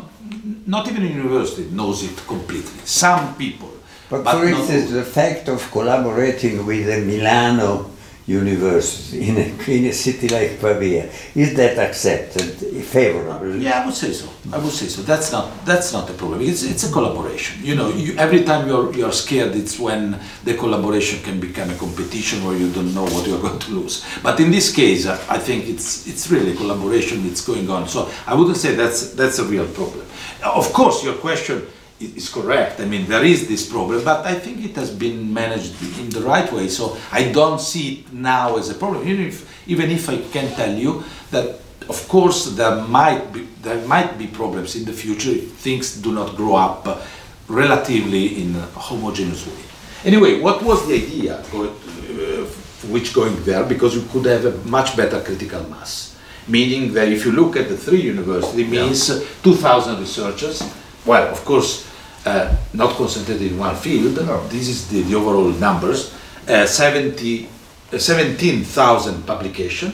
not 0.66 0.88
even 0.88 1.04
a 1.04 1.08
university 1.08 1.70
knows 1.72 2.04
it 2.04 2.18
completely. 2.28 2.80
Some 2.86 3.36
people. 3.36 3.72
But 4.10 4.24
for 4.24 4.46
instance, 4.46 4.92
the 4.92 5.04
fact 5.04 5.48
of 5.48 5.72
collaborating 5.72 6.66
with 6.66 6.86
the 6.86 7.00
Milano 7.00 7.92
university 8.32 9.30
in 9.30 9.38
a, 9.38 9.48
in 9.78 9.86
a 9.86 9.94
city 9.94 10.28
like 10.30 10.60
Pavia. 10.60 11.10
Is 11.36 11.54
that 11.56 11.78
accepted, 11.78 12.50
favorable? 12.86 13.56
Yeah, 13.56 13.82
I 13.82 13.86
would 13.86 13.96
say 13.96 14.12
so. 14.12 14.28
I 14.52 14.58
would 14.58 14.72
say 14.72 14.88
so. 14.88 15.02
That's 15.02 15.32
not 15.32 15.66
that's 15.66 15.94
not 15.94 16.10
a 16.10 16.14
problem. 16.14 16.42
It's 16.42 16.64
it's 16.64 16.84
a 16.90 16.92
collaboration. 16.92 17.64
You 17.64 17.76
know, 17.76 17.90
you, 17.90 18.16
every 18.18 18.44
time 18.44 18.68
you're 18.68 18.94
you're 18.94 19.12
scared, 19.12 19.56
it's 19.56 19.80
when 19.80 20.20
the 20.44 20.56
collaboration 20.56 21.22
can 21.24 21.40
become 21.40 21.70
a 21.70 21.76
competition 21.76 22.44
where 22.46 22.58
you 22.58 22.72
don't 22.72 22.94
know 22.94 23.06
what 23.14 23.28
you're 23.28 23.42
going 23.48 23.60
to 23.60 23.72
lose. 23.72 24.06
But 24.24 24.40
in 24.40 24.50
this 24.52 24.74
case, 24.74 25.06
I 25.06 25.38
think 25.38 25.68
it's 25.68 26.08
it's 26.08 26.32
really 26.32 26.54
a 26.54 26.56
collaboration 26.56 27.28
that's 27.28 27.46
going 27.46 27.70
on. 27.70 27.88
So 27.88 28.10
I 28.26 28.34
wouldn't 28.34 28.58
say 28.58 28.76
that's 28.76 29.14
that's 29.14 29.40
a 29.40 29.46
real 29.46 29.68
problem. 29.68 30.06
Of 30.44 30.74
course, 30.74 31.04
your 31.04 31.16
question 31.16 31.68
is 32.02 32.30
correct. 32.30 32.80
I 32.80 32.86
mean, 32.86 33.08
there 33.08 33.24
is 33.24 33.48
this 33.48 33.70
problem, 33.70 34.04
but 34.04 34.26
I 34.26 34.36
think 34.36 34.64
it 34.66 34.76
has 34.76 34.92
been 34.92 35.34
managed 35.34 35.82
in 36.00 36.10
the 36.10 36.22
right 36.22 36.52
way. 36.52 36.68
So 36.68 36.98
I 37.12 37.32
don't 37.32 37.60
see 37.60 37.94
it 37.94 38.14
now 38.14 38.58
as 38.58 38.70
a 38.70 38.76
problem. 38.76 39.08
Even 39.08 39.28
if, 39.28 39.68
even 39.68 39.92
if 39.92 40.10
I 40.10 40.18
can 40.18 40.54
tell 40.56 40.74
you 40.74 41.04
that, 41.32 41.60
of 41.90 42.08
course, 42.08 42.52
there 42.56 42.76
might 42.76 43.32
be 43.34 43.48
there 43.62 43.86
might 43.88 44.18
be 44.18 44.28
problems 44.28 44.76
in 44.76 44.86
the 44.86 44.94
future 44.94 45.30
if 45.30 45.52
things 45.54 46.02
do 46.02 46.12
not 46.12 46.36
grow 46.36 46.56
up 46.56 47.02
relatively 47.48 48.42
in 48.42 48.56
a 48.56 48.66
homogeneous 48.80 49.46
way. 49.46 49.64
Anyway, 50.04 50.40
what 50.40 50.64
was 50.64 50.88
the 50.88 50.96
idea 50.96 51.44
going, 51.52 51.70
uh, 51.70 52.46
which 52.90 53.14
going 53.14 53.36
there? 53.44 53.64
Because 53.64 53.94
you 53.96 54.02
could 54.12 54.26
have 54.26 54.46
a 54.46 54.58
much 54.68 54.98
better 54.98 55.22
critical 55.22 55.64
mass. 55.70 56.18
Meaning 56.48 56.94
that 56.94 57.08
if 57.08 57.24
you 57.26 57.32
look 57.32 57.56
at 57.56 57.70
the 57.70 57.78
three 57.78 58.02
universities, 58.02 58.66
it 58.66 58.70
means 58.70 59.10
uh, 59.12 59.24
2,000 59.44 60.00
researchers. 60.00 60.64
Well, 61.06 61.28
of 61.32 61.46
course, 61.46 61.88
uh, 62.26 62.56
not 62.74 62.96
concentrated 62.96 63.52
in 63.52 63.58
one 63.58 63.76
field. 63.76 64.16
No. 64.26 64.48
This 64.48 64.68
is 64.68 64.88
the, 64.90 65.02
the 65.02 65.16
overall 65.16 65.50
numbers. 65.52 66.14
Uh, 66.48 66.66
70, 66.66 67.48
uh, 67.94 67.98
17,000 67.98 69.26
publication, 69.26 69.94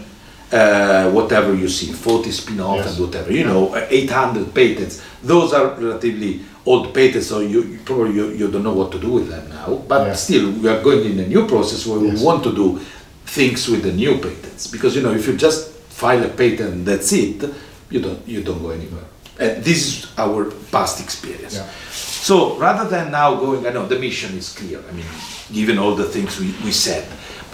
uh, 0.52 1.10
whatever 1.12 1.54
you 1.54 1.68
see, 1.68 1.92
40 1.92 2.32
spin-off 2.32 2.78
Yes. 2.78 2.98
and 2.98 3.06
whatever. 3.06 3.32
You 3.32 3.46
know, 3.46 3.74
uh, 3.76 3.86
800 3.90 4.54
patents. 4.54 5.02
Those 5.24 5.54
are 5.54 5.68
relatively 5.76 6.42
old 6.66 6.94
patents, 6.94 7.28
so 7.28 7.40
you, 7.40 7.64
you 7.64 7.80
probably 7.86 8.14
you, 8.16 8.30
you 8.30 8.48
don't 8.52 8.64
know 8.64 8.74
what 8.74 8.92
to 8.92 9.00
do 9.00 9.12
with 9.12 9.30
them 9.30 9.50
now. 9.50 9.82
But 9.88 10.08
Yeah. 10.08 10.14
still, 10.16 10.52
we 10.52 10.70
are 10.70 10.82
going 10.82 11.06
in 11.06 11.20
a 11.20 11.28
new 11.28 11.46
process 11.48 11.86
where 11.86 12.00
Yes. 12.04 12.20
we 12.20 12.26
want 12.26 12.44
to 12.44 12.54
do 12.56 12.80
things 13.26 13.68
with 13.68 13.84
the 13.84 13.92
new 13.94 14.18
patents. 14.18 14.68
Because 14.68 14.96
you 14.96 15.02
know, 15.02 15.12
if 15.14 15.28
you 15.28 15.36
just 15.38 15.72
file 15.90 16.24
a 16.24 16.30
patent 16.30 16.86
that's 16.86 17.12
it, 17.14 17.44
you 17.90 18.00
don't 18.02 18.20
you 18.28 18.42
don't 18.44 18.62
go 18.62 18.70
anywhere. 18.70 19.04
And 19.40 19.64
this 19.64 19.86
is 19.88 20.12
our 20.18 20.52
past 20.72 21.00
experience. 21.02 21.56
Yeah. 21.56 21.70
So 21.92 22.58
rather 22.58 22.90
than 22.90 23.12
now 23.12 23.36
going, 23.36 23.66
I 23.68 23.70
know 23.72 23.86
the 23.86 24.00
mission 24.00 24.36
is 24.38 24.54
clear. 24.54 24.80
I 24.90 24.92
mean, 24.92 25.06
given 25.54 25.78
all 25.78 25.96
the 25.96 26.06
things 26.06 26.40
we, 26.40 26.48
we 26.66 26.72
said. 26.72 27.08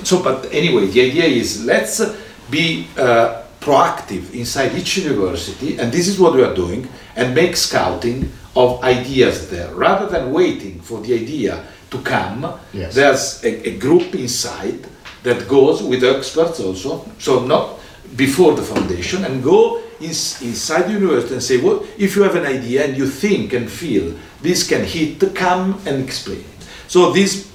So, 0.03 0.23
but 0.23 0.47
anyway, 0.51 0.87
the 0.87 1.01
idea 1.01 1.25
is 1.25 1.63
let's 1.65 1.99
uh, 1.99 2.15
be 2.49 2.87
uh, 2.97 3.43
proactive 3.59 4.33
inside 4.33 4.73
each 4.75 4.97
university, 4.97 5.77
and 5.77 5.91
this 5.91 6.07
is 6.07 6.19
what 6.19 6.33
we 6.33 6.43
are 6.43 6.53
doing, 6.55 6.87
and 7.15 7.35
make 7.35 7.55
scouting 7.55 8.31
of 8.55 8.83
ideas 8.83 9.49
there. 9.49 9.73
Rather 9.75 10.07
than 10.07 10.31
waiting 10.33 10.79
for 10.81 10.99
the 11.01 11.13
idea 11.13 11.63
to 11.91 11.97
come, 11.99 12.59
Yes. 12.73 12.95
there's 12.95 13.43
a, 13.43 13.69
a 13.69 13.77
group 13.77 14.15
inside 14.15 14.87
that 15.23 15.47
goes 15.47 15.81
with 15.83 16.03
experts 16.03 16.59
also, 16.59 17.05
so 17.19 17.45
not 17.45 17.79
before 18.15 18.53
the 18.55 18.61
foundation, 18.63 19.23
and 19.25 19.43
go 19.43 19.82
ins 20.01 20.41
inside 20.41 20.83
the 20.83 20.93
university 20.93 21.33
and 21.33 21.43
say, 21.43 21.57
well, 21.57 21.83
if 21.97 22.15
you 22.15 22.23
have 22.23 22.35
an 22.35 22.45
idea 22.45 22.85
and 22.85 22.97
you 22.97 23.07
think 23.07 23.53
and 23.53 23.69
feel 23.69 24.13
this 24.41 24.67
can 24.67 24.83
hit, 24.83 25.35
come 25.35 25.79
and 25.85 26.03
explain 26.03 26.39
it. 26.39 26.67
So 26.87 27.11
this 27.11 27.51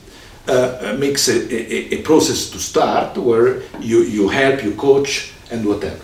uh, 0.49 0.97
makes 0.99 1.28
a, 1.28 1.37
a, 1.52 1.99
a 1.99 2.02
process 2.02 2.50
to 2.50 2.59
start 2.59 3.16
where 3.18 3.62
you, 3.80 4.02
you 4.02 4.28
help, 4.28 4.62
you 4.64 4.75
coach, 4.75 5.33
and 5.50 5.64
whatever. 5.64 6.00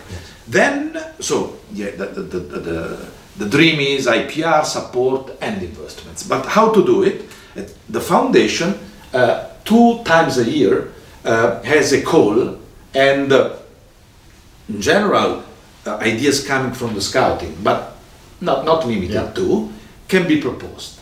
Then, 0.47 0.97
so 1.19 1.57
yeah, 1.73 1.91
the, 1.91 2.05
the, 2.05 2.21
the, 2.21 2.39
the, 2.59 3.05
the 3.37 3.49
dream 3.49 3.79
is 3.79 4.07
IPR, 4.07 4.63
support, 4.63 5.31
and 5.41 5.61
investments. 5.61 6.23
But 6.23 6.45
how 6.45 6.71
to 6.71 6.85
do 6.85 7.03
it? 7.03 7.21
Uh, 7.57 7.63
The 7.89 8.01
foundation, 8.01 8.73
uh, 9.13 9.45
two 9.63 10.03
times 10.03 10.37
a 10.37 10.43
year, 10.43 10.91
uh, 11.23 11.61
has 11.63 11.93
a 11.93 12.01
call, 12.01 12.57
and 12.93 13.31
uh, 13.31 13.55
in 14.69 14.81
general, 14.81 15.31
uh, 15.39 15.41
ideas 15.87 16.45
coming 16.45 16.73
from 16.73 16.93
the 16.93 17.01
scouting, 17.01 17.55
but 17.63 17.95
not, 18.41 18.65
not 18.65 18.85
limited 18.85 19.13
Yeah. 19.13 19.31
to, 19.33 19.69
can 20.07 20.27
be 20.27 20.41
proposed. 20.41 20.99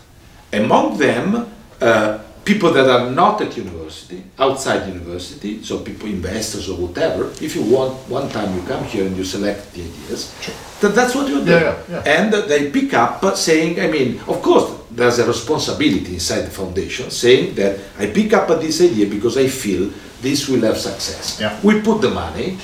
Among 0.52 0.98
them, 0.98 1.48
uh, 1.82 2.20
people 2.46 2.72
that 2.74 2.88
are 2.90 3.10
not 3.10 3.42
at 3.42 3.56
university, 3.58 4.24
outside 4.38 4.88
university, 4.88 5.64
so 5.64 5.80
people, 5.80 6.08
investors 6.10 6.70
or 6.70 6.78
whatever, 6.78 7.32
if 7.42 7.56
you 7.56 7.64
want, 7.64 7.94
one 8.10 8.30
time 8.30 8.54
you 8.56 8.62
come 8.64 8.84
here 8.84 9.06
and 9.06 9.16
you 9.18 9.24
select 9.24 9.74
the 9.74 9.82
ideas, 9.82 10.34
that, 10.82 10.94
that's 10.94 11.16
what 11.16 11.28
you 11.28 11.44
do. 11.44 11.52
Yeah, 11.52 11.76
yeah. 11.90 12.04
And 12.06 12.34
uh, 12.34 12.42
they 12.42 12.70
pick 12.70 12.94
up 12.94 13.24
uh, 13.24 13.36
saying, 13.36 13.80
I 13.80 13.88
mean, 13.88 14.20
of 14.28 14.42
course, 14.42 14.72
there's 14.92 15.18
a 15.20 15.26
responsibility 15.26 16.14
inside 16.14 16.42
the 16.42 16.52
foundation 16.52 17.10
saying 17.10 17.56
that 17.56 17.80
I 17.98 18.08
pick 18.08 18.34
up 18.34 18.48
this 18.62 18.82
idea 18.82 19.08
because 19.08 19.38
I 19.38 19.48
feel 19.48 19.90
this 20.22 20.48
will 20.48 20.62
have 20.62 20.78
success. 20.78 21.40
Yeah. 21.42 21.58
We 21.64 21.82
put 21.82 22.02
the 22.02 22.10
money, 22.12 22.58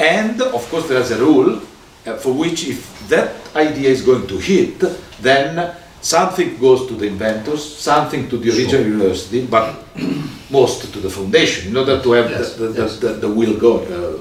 and 0.00 0.40
of 0.40 0.66
course, 0.70 0.88
there's 0.88 1.10
a 1.10 1.18
rule 1.18 1.60
uh, 2.06 2.16
for 2.16 2.32
which 2.32 2.66
if 2.66 3.08
that 3.08 3.36
idea 3.54 3.90
is 3.90 4.00
going 4.00 4.26
to 4.26 4.38
hit, 4.38 4.80
then 5.20 5.76
something 6.00 6.56
goes 6.58 6.86
to 6.88 6.94
the 6.94 7.06
inventors, 7.06 7.60
something 7.60 8.28
to 8.30 8.38
the 8.38 8.48
original 8.50 8.86
university, 8.86 9.44
but 9.46 9.76
most 10.50 10.90
to 10.92 10.98
the 11.00 11.10
foundation 11.10 11.68
in 11.68 11.76
order 11.76 12.00
to 12.00 12.12
have 12.12 12.30
Yes, 12.30 12.56
the, 12.56 12.68
the, 12.68 12.82
yes. 12.82 12.98
the, 12.98 13.08
the, 13.20 13.28
wheel 13.28 13.58
go, 13.60 13.78
uh, 13.84 14.18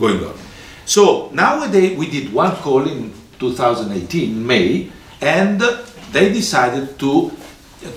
going 0.00 0.24
on. 0.24 0.34
So 0.84 1.30
nowadays 1.32 1.96
we 1.96 2.10
did 2.10 2.32
one 2.32 2.56
call 2.56 2.88
in 2.88 3.12
2018 3.38 4.44
May, 4.44 4.90
and 5.20 5.60
they 6.10 6.32
decided 6.32 6.98
to 6.98 7.30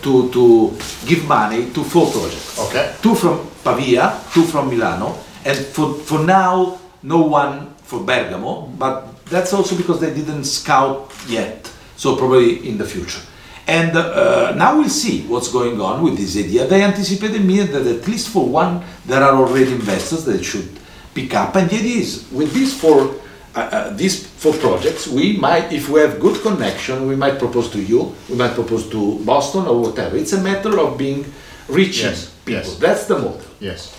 to 0.04 0.30
to 0.32 0.72
give 1.06 1.28
money 1.28 1.72
to 1.74 1.84
four 1.84 2.08
projects. 2.12 2.60
Okay. 2.70 2.94
Two 3.02 3.16
from 3.16 3.50
Pavia, 3.64 4.22
two 4.34 4.44
from 4.44 4.70
Milano, 4.70 5.18
and 5.44 5.58
for 5.58 5.96
for 5.96 6.20
now 6.20 6.80
no 7.04 7.22
one 7.22 7.74
for 7.84 8.00
Bergamo, 8.00 8.68
but 8.80 9.26
that's 9.26 9.54
also 9.54 9.76
because 9.76 10.00
they 10.00 10.14
didn't 10.14 10.46
scout 10.46 11.12
yet. 11.28 11.70
So 11.96 12.16
probably 12.16 12.68
in 12.68 12.78
the 12.78 12.86
future. 12.86 13.22
And 13.68 13.96
uh, 13.96 14.54
now 14.56 14.78
we'll 14.78 14.90
see 14.90 15.22
what's 15.28 15.50
going 15.52 15.80
on 15.80 16.02
with 16.04 16.18
this 16.18 16.36
idea. 16.38 16.68
They 16.68 16.84
anticipated 16.84 17.46
me 17.46 17.62
that 17.62 17.86
at 17.88 18.08
least 18.08 18.30
for 18.30 18.46
one 18.48 18.84
there 19.06 19.22
are 19.24 19.36
already 19.36 19.72
investors 19.72 20.26
that 20.26 20.44
should 20.44 20.68
pick 21.14 21.34
up. 21.34 21.56
And 21.56 21.70
the 21.70 21.78
idea 21.78 21.98
is 22.02 22.28
with 22.32 22.54
these 22.54 22.78
four, 22.80 23.16
uh, 23.56 23.60
uh, 23.60 23.90
these 23.96 24.26
four 24.28 24.54
projects, 24.54 25.08
we 25.08 25.38
might, 25.38 25.72
if 25.72 25.88
we 25.88 26.02
have 26.02 26.20
good 26.20 26.42
connection, 26.42 27.08
we 27.08 27.16
might 27.16 27.40
propose 27.40 27.70
to 27.72 27.82
you, 27.82 28.14
we 28.30 28.36
might 28.36 28.54
propose 28.54 28.90
to 28.90 29.20
Boston 29.24 29.66
or 29.68 29.80
whatever. 29.80 30.18
It's 30.18 30.34
a 30.34 30.42
matter 30.42 30.78
of 30.80 30.98
being 30.98 31.24
reaching 31.70 32.08
Yes, 32.10 32.30
people. 32.44 32.64
yes. 32.64 32.78
That's 32.80 33.06
the 33.06 33.16
model. 33.20 33.42
Yes. 33.62 33.96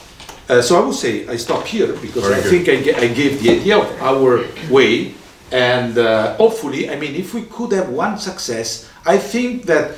Uh, 0.48 0.60
so 0.60 0.82
I 0.82 0.84
would 0.86 0.94
say 0.94 1.26
I 1.26 1.36
stop 1.36 1.64
here 1.66 1.92
because 1.94 2.22
Very 2.28 2.34
I 2.34 2.42
good. 2.42 2.64
think 2.64 2.96
I, 2.96 3.00
I 3.04 3.08
gave 3.08 3.42
the 3.42 3.50
idea 3.60 3.78
of 3.78 3.88
our 4.02 4.44
way, 4.70 5.14
and 5.50 5.96
uh, 5.96 6.36
hopefully, 6.36 6.90
I 6.90 6.96
mean, 6.96 7.14
if 7.14 7.32
we 7.32 7.42
could 7.42 7.72
have 7.72 7.88
one 7.88 8.18
success, 8.18 8.88
I 9.06 9.16
think 9.18 9.64
that 9.66 9.92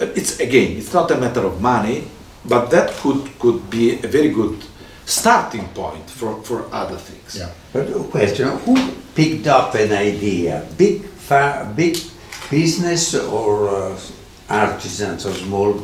uh, 0.00 0.06
it's 0.14 0.38
again, 0.40 0.76
it's 0.78 0.92
not 0.92 1.10
a 1.10 1.16
matter 1.16 1.40
of 1.44 1.60
money, 1.60 2.04
but 2.44 2.70
that 2.70 2.90
could 3.02 3.26
could 3.40 3.68
be 3.70 3.94
a 4.04 4.08
very 4.08 4.28
good 4.30 4.56
starting 5.04 5.66
point 5.74 6.08
for, 6.08 6.40
for 6.44 6.66
other 6.72 6.96
things. 6.96 7.36
Yeah. 7.36 7.50
But 7.72 7.90
a 7.90 8.04
question, 8.04 8.48
who 8.64 8.76
picked 9.14 9.46
up 9.48 9.74
an 9.74 9.92
idea? 9.92 10.64
Big, 10.78 11.02
fa- 11.02 11.72
big 11.76 11.96
business 12.50 13.14
or 13.14 13.68
uh, 13.68 13.98
artisans 14.48 15.26
or 15.26 15.34
small? 15.34 15.74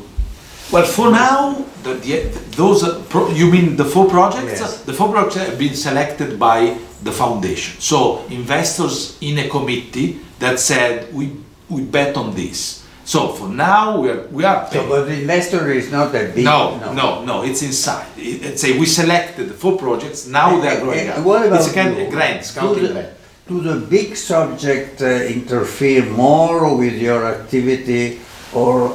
Well, 0.70 0.84
for 0.84 1.10
now, 1.10 1.64
the, 1.82 1.94
the, 1.94 2.16
those 2.56 2.84
are 2.84 3.00
pro, 3.04 3.30
you 3.30 3.50
mean 3.50 3.76
the 3.76 3.84
four 3.84 4.06
projects? 4.08 4.60
Yes. 4.60 4.82
The 4.84 4.92
four 4.92 5.10
projects 5.10 5.37
have 5.37 5.58
been 5.58 5.75
selected 5.75 6.38
by 6.38 6.76
the 7.02 7.12
foundation. 7.12 7.80
So 7.80 8.25
investors 8.26 9.16
in 9.20 9.38
a 9.38 9.48
committee 9.48 10.20
that 10.40 10.60
said 10.60 11.12
we 11.14 11.32
we 11.70 11.82
bet 11.82 12.16
on 12.16 12.34
this. 12.34 12.84
So 13.04 13.28
for 13.28 13.48
now 13.48 14.00
we 14.00 14.10
are 14.10 14.26
we 14.28 14.44
are 14.44 14.68
So, 14.70 14.87
but 14.88 15.04
the 15.06 15.20
investor 15.22 15.70
is 15.72 15.90
not 15.90 16.12
that 16.12 16.34
big. 16.34 16.44
no, 16.44 16.76
no, 16.92 17.25
no, 17.25 17.44
it's 17.44 17.62
inside. 17.62 18.06
It, 18.18 18.42
it's 18.44 18.64
a, 18.64 18.78
we 18.78 18.84
selected 18.87 19.48
the 19.48 19.54
four 19.54 19.78
projects. 19.78 20.26
Now 20.26 20.60
they're 20.60 20.80
growing 20.82 21.08
up. 21.08 21.25
What 21.25 21.46
about 21.46 21.60
it's 21.60 21.70
a 21.70 21.75
kind 21.75 21.96
of 21.98 22.10
grant, 22.10 22.42
Do 22.54 22.75
the- 22.75 22.92
grant. 22.92 23.08
Do 23.48 23.60
the 23.62 23.76
big 23.87 24.14
subject 24.14 25.00
uh, 25.00 25.06
interfere 25.06 26.04
more 26.04 26.76
with 26.76 27.00
your 27.00 27.25
activity, 27.26 28.20
or 28.52 28.94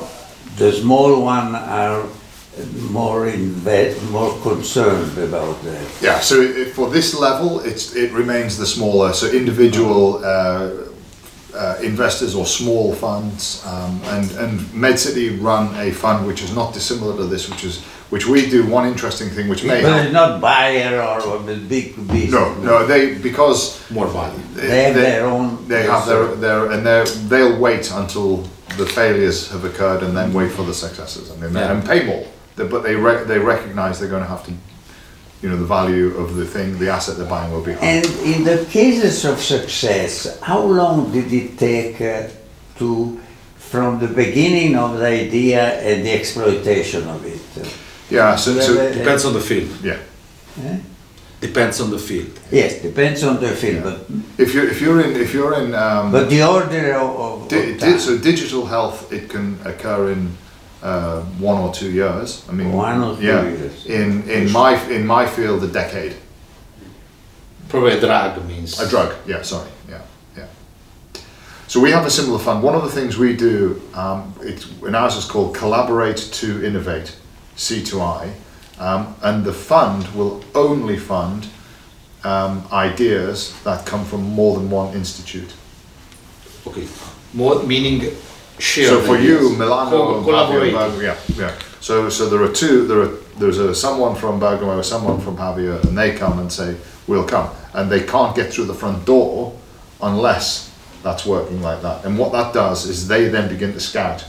the 0.57 0.71
small 0.71 1.21
one 1.23 1.55
are 1.55 2.03
more 2.91 3.25
inve- 3.25 3.95
more 4.11 4.37
concerned 4.41 5.17
about 5.17 5.61
that? 5.63 5.85
Yeah, 6.01 6.19
so 6.19 6.41
i- 6.41 6.65
for 6.75 6.89
this 6.89 7.13
level, 7.13 7.59
it's, 7.61 7.95
it 7.95 8.11
remains 8.11 8.57
the 8.57 8.65
smaller, 8.65 9.13
so 9.13 9.27
individual 9.27 10.21
uh, 10.23 10.69
uh, 11.55 11.75
investors 11.83 12.35
or 12.35 12.45
small 12.45 12.93
funds, 12.93 13.63
um, 13.65 13.99
and 14.05 14.31
and 14.41 14.59
MedCity 14.73 15.39
run 15.41 15.73
a 15.79 15.91
fund 15.91 16.25
which 16.27 16.41
is 16.43 16.51
not 16.55 16.73
dissimilar 16.73 17.15
to 17.17 17.25
this, 17.25 17.47
which 17.49 17.63
is 17.63 17.81
which 18.09 18.27
we 18.27 18.49
do 18.49 18.65
one 18.67 18.87
interesting 18.87 19.29
thing 19.29 19.47
which 19.49 19.63
may 19.63 19.81
But 19.81 20.03
it's 20.05 20.13
not 20.13 20.39
buyer 20.41 20.99
or 21.01 21.21
or 21.21 21.39
big 21.69 21.95
business. 22.07 22.31
No, 22.31 22.53
no, 22.55 22.85
they 22.87 23.15
because 23.15 23.79
More 23.91 24.07
value. 24.07 24.39
They 24.55 24.83
have 24.85 24.95
their 24.95 25.25
own- 25.25 25.57
They 25.67 25.83
have 25.83 26.05
their 26.05 26.25
their 26.43 26.71
and 26.71 26.83
they 26.85 27.03
they'll 27.29 27.57
wait 27.59 27.91
until 27.91 28.43
the 28.77 28.85
failures 28.85 29.51
have 29.51 29.63
occurred 29.65 30.01
and 30.03 30.15
then 30.17 30.33
wait 30.33 30.51
for 30.51 30.63
the 30.63 30.73
successes. 30.73 31.31
I 31.31 31.35
mean, 31.37 31.53
Yeah. 31.53 31.71
and 31.71 31.85
pay 31.85 32.03
more. 32.05 32.25
They- 32.55 32.65
But 32.67 32.83
they 32.83 32.95
re- 32.95 33.23
they 33.25 33.39
recognise 33.39 33.99
they're 33.99 34.09
going 34.15 34.23
to 34.23 34.29
have 34.29 34.43
to, 34.45 34.51
you 35.41 35.49
know, 35.49 35.57
the 35.57 35.65
value 35.79 36.15
of 36.17 36.35
the 36.35 36.45
thing, 36.45 36.77
the 36.79 36.89
asset 36.89 37.17
they're 37.17 37.25
buying 37.37 37.51
will 37.51 37.61
be 37.61 37.73
high. 37.73 37.85
And 37.85 38.05
in 38.33 38.43
the 38.43 38.57
cases 38.71 39.25
of 39.25 39.41
success, 39.41 40.37
how 40.41 40.61
long 40.61 41.11
did 41.11 41.31
it 41.33 41.57
take 41.57 41.99
uh, 42.01 42.29
to, 42.79 43.19
from 43.57 43.99
the 43.99 44.07
beginning 44.07 44.75
of 44.77 44.99
the 44.99 45.07
idea 45.07 45.61
and 45.89 46.05
the 46.05 46.11
exploitation 46.19 47.07
of 47.09 47.25
it? 47.25 47.41
yeah, 48.09 48.35
so, 48.35 48.59
so 48.59 48.75
Well, 48.75 48.93
Depends 48.93 49.25
on 49.25 49.33
the 49.33 49.41
field. 49.41 49.69
yeah. 49.83 49.97
Eh? 50.63 50.77
Depends 51.47 51.81
on 51.81 51.89
the 51.91 51.99
field. 51.99 52.39
Yes, 52.51 52.81
depends 52.81 53.23
on 53.23 53.39
the 53.39 53.49
field, 53.49 53.83
but, 53.83 53.97
If 54.37 54.53
you're 54.53 54.69
if 54.69 54.79
you're 54.81 55.01
in 55.01 55.15
if 55.15 55.33
you're 55.33 55.53
in 55.61 55.73
um, 55.75 56.11
but 56.11 56.29
the 56.29 56.41
order 56.43 56.93
of, 56.95 57.19
of 57.19 57.47
Di- 57.49 57.77
di- 57.77 57.99
so 57.99 58.17
digital 58.17 58.65
health, 58.65 59.11
it 59.11 59.29
can 59.29 59.57
occur 59.65 60.11
in 60.13 60.37
uh, 60.81 61.21
one 61.41 61.57
or 61.61 61.73
two 61.73 61.91
years. 61.91 62.45
I 62.49 62.53
mean, 62.53 62.71
One 62.71 63.03
or 63.03 63.15
two 63.17 63.23
yeah, 63.23 63.43
years. 63.43 63.85
In 63.85 64.29
in 64.29 64.51
my 64.51 64.71
in 64.89 65.05
my 65.05 65.25
field, 65.27 65.63
a 65.63 65.67
decade. 65.67 66.13
Probably 67.69 67.91
a 67.97 67.99
drug 67.99 68.45
means. 68.47 68.79
A 68.79 68.87
drug, 68.89 69.11
yeah. 69.27 69.41
Sorry, 69.43 69.69
yeah, 69.89 70.01
yeah. 70.37 70.47
So 71.67 71.79
we 71.81 71.91
have 71.91 72.05
a 72.05 72.09
similar 72.09 72.39
fund. 72.39 72.63
One 72.63 72.75
of 72.75 72.83
the 72.83 73.01
things 73.01 73.17
we 73.17 73.35
do, 73.35 73.81
um, 73.95 74.33
it's 74.41 74.65
in 74.87 74.95
ours 74.95 75.15
is 75.17 75.25
called 75.25 75.55
Collaborate 75.57 76.17
to 76.41 76.63
Innovate, 76.65 77.17
C2I, 77.57 78.31
um, 78.79 79.15
and 79.21 79.43
the 79.43 79.53
fund 79.53 80.07
will 80.15 80.43
only 80.55 80.97
fund 80.97 81.47
um, 82.23 82.65
ideas 82.71 83.53
that 83.63 83.85
come 83.85 84.05
from 84.05 84.23
more 84.23 84.57
than 84.57 84.69
one 84.69 84.93
institute. 84.95 85.53
Okay. 86.65 86.87
More 87.33 87.61
meaning 87.63 88.15
share. 88.59 88.87
So 88.87 89.01
for 89.01 89.17
ideas. 89.17 89.41
you, 89.41 89.57
Milano, 89.57 90.23
collaborate. 90.23 90.73
Yeah, 90.73 91.17
yeah. 91.35 91.57
So 91.79 92.09
so 92.09 92.29
there 92.29 92.41
are 92.41 92.53
two. 92.53 92.87
There 92.87 93.01
are 93.01 93.17
there's 93.37 93.57
a 93.57 93.75
someone 93.75 94.15
from 94.15 94.39
Bergamo, 94.39 94.81
someone 94.81 95.19
from 95.19 95.35
Pavia, 95.35 95.81
and 95.81 95.97
they 95.97 96.15
come 96.15 96.39
and 96.39 96.51
say 96.51 96.77
we'll 97.07 97.27
come, 97.27 97.49
and 97.73 97.91
they 97.91 98.03
can't 98.03 98.35
get 98.35 98.53
through 98.53 98.65
the 98.65 98.73
front 98.73 99.05
door 99.05 99.57
unless 100.01 100.71
that's 101.01 101.25
working 101.25 101.61
like 101.61 101.81
that. 101.81 102.05
And 102.05 102.17
what 102.17 102.31
that 102.31 102.53
does 102.53 102.85
is 102.85 103.07
they 103.07 103.27
then 103.27 103.49
begin 103.49 103.73
to 103.73 103.79
scout. 103.79 104.25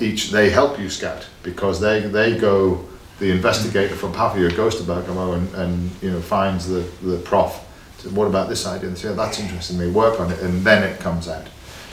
Each 0.00 0.30
they 0.30 0.50
help 0.50 0.80
you 0.80 0.88
scout 0.90 1.28
because 1.42 1.80
they 1.80 2.00
they 2.00 2.38
go. 2.38 2.86
The 3.22 3.30
investigator 3.30 3.94
from 3.94 4.12
Pavia 4.12 4.50
goes 4.50 4.74
to 4.78 4.82
Bergamo 4.82 5.34
and, 5.38 5.46
and 5.54 5.72
you 6.02 6.10
know 6.10 6.20
finds 6.20 6.66
the 6.66 6.82
the 7.10 7.18
prof. 7.18 7.52
So 7.98 8.08
what 8.18 8.26
about 8.26 8.48
this 8.48 8.66
idea? 8.66 8.88
And 8.88 8.96
they 8.96 9.00
say 9.02 9.08
"Oh, 9.10 9.14
that's 9.14 9.38
interesting. 9.38 9.78
They 9.78 9.86
work 10.02 10.18
on 10.18 10.32
it, 10.32 10.40
and 10.42 10.64
then 10.66 10.82
it 10.82 10.98
comes 10.98 11.28
out. 11.28 11.46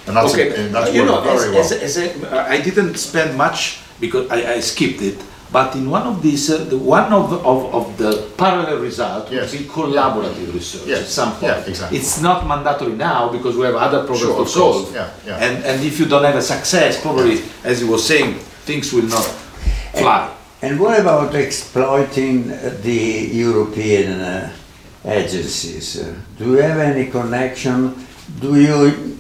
And 0.07 0.15
that's 0.17 0.33
okay, 0.33 0.49
and 0.65 0.73
that's 0.73 0.91
you 0.91 1.05
know, 1.05 1.21
as, 1.21 1.41
well. 1.45 1.59
as, 1.59 1.71
as 1.71 1.97
a, 1.97 2.05
I 2.55 2.57
didn't 2.67 2.95
spend 2.97 3.37
much 3.37 3.77
because 3.99 4.25
I, 4.31 4.55
I 4.55 4.59
skipped 4.59 5.01
it. 5.03 5.17
But 5.51 5.75
in 5.75 5.85
one 5.97 6.07
of 6.07 6.15
these, 6.25 6.49
uh, 6.49 6.63
the 6.65 6.77
one 6.77 7.13
of, 7.13 7.31
of, 7.45 7.59
of 7.79 7.85
the 8.01 8.11
parallel 8.37 8.79
results 8.89 9.29
Yes. 9.31 9.51
would 9.51 9.59
be 9.61 9.65
collaborative 9.69 10.49
research 10.53 10.87
Yes, 10.87 11.01
at 11.01 11.07
some 11.19 11.31
point. 11.33 11.43
yeah, 11.43 11.69
exactly. 11.71 11.97
It's 11.99 12.21
not 12.21 12.47
mandatory 12.47 12.93
now 12.93 13.29
because 13.31 13.55
we 13.55 13.65
have 13.69 13.75
other 13.75 13.99
problems 14.09 14.21
Sure, 14.35 14.45
to 14.45 14.49
solve. 14.49 14.93
yeah, 14.95 15.09
yeah. 15.27 15.37
And, 15.45 15.63
and 15.69 15.77
if 15.89 15.99
you 15.99 16.05
don't 16.07 16.23
have 16.25 16.37
a 16.37 16.41
success, 16.41 16.99
probably, 17.01 17.41
as 17.63 17.81
you 17.81 17.87
were 17.93 17.97
saying, 18.11 18.29
things 18.65 18.91
will 18.93 19.09
not 19.17 19.25
fly. 19.93 20.29
And 20.61 20.79
what 20.79 20.99
about 20.99 21.35
exploiting 21.35 22.51
uh, 22.51 22.75
the 22.81 23.29
European 23.31 24.19
uh, 24.19 24.51
agencies? 25.05 26.01
Uh, 26.01 26.13
Do 26.37 26.51
you 26.51 26.57
have 26.57 26.79
any 26.79 27.09
connection? 27.09 27.95
Do 28.41 28.59
you, 28.59 29.17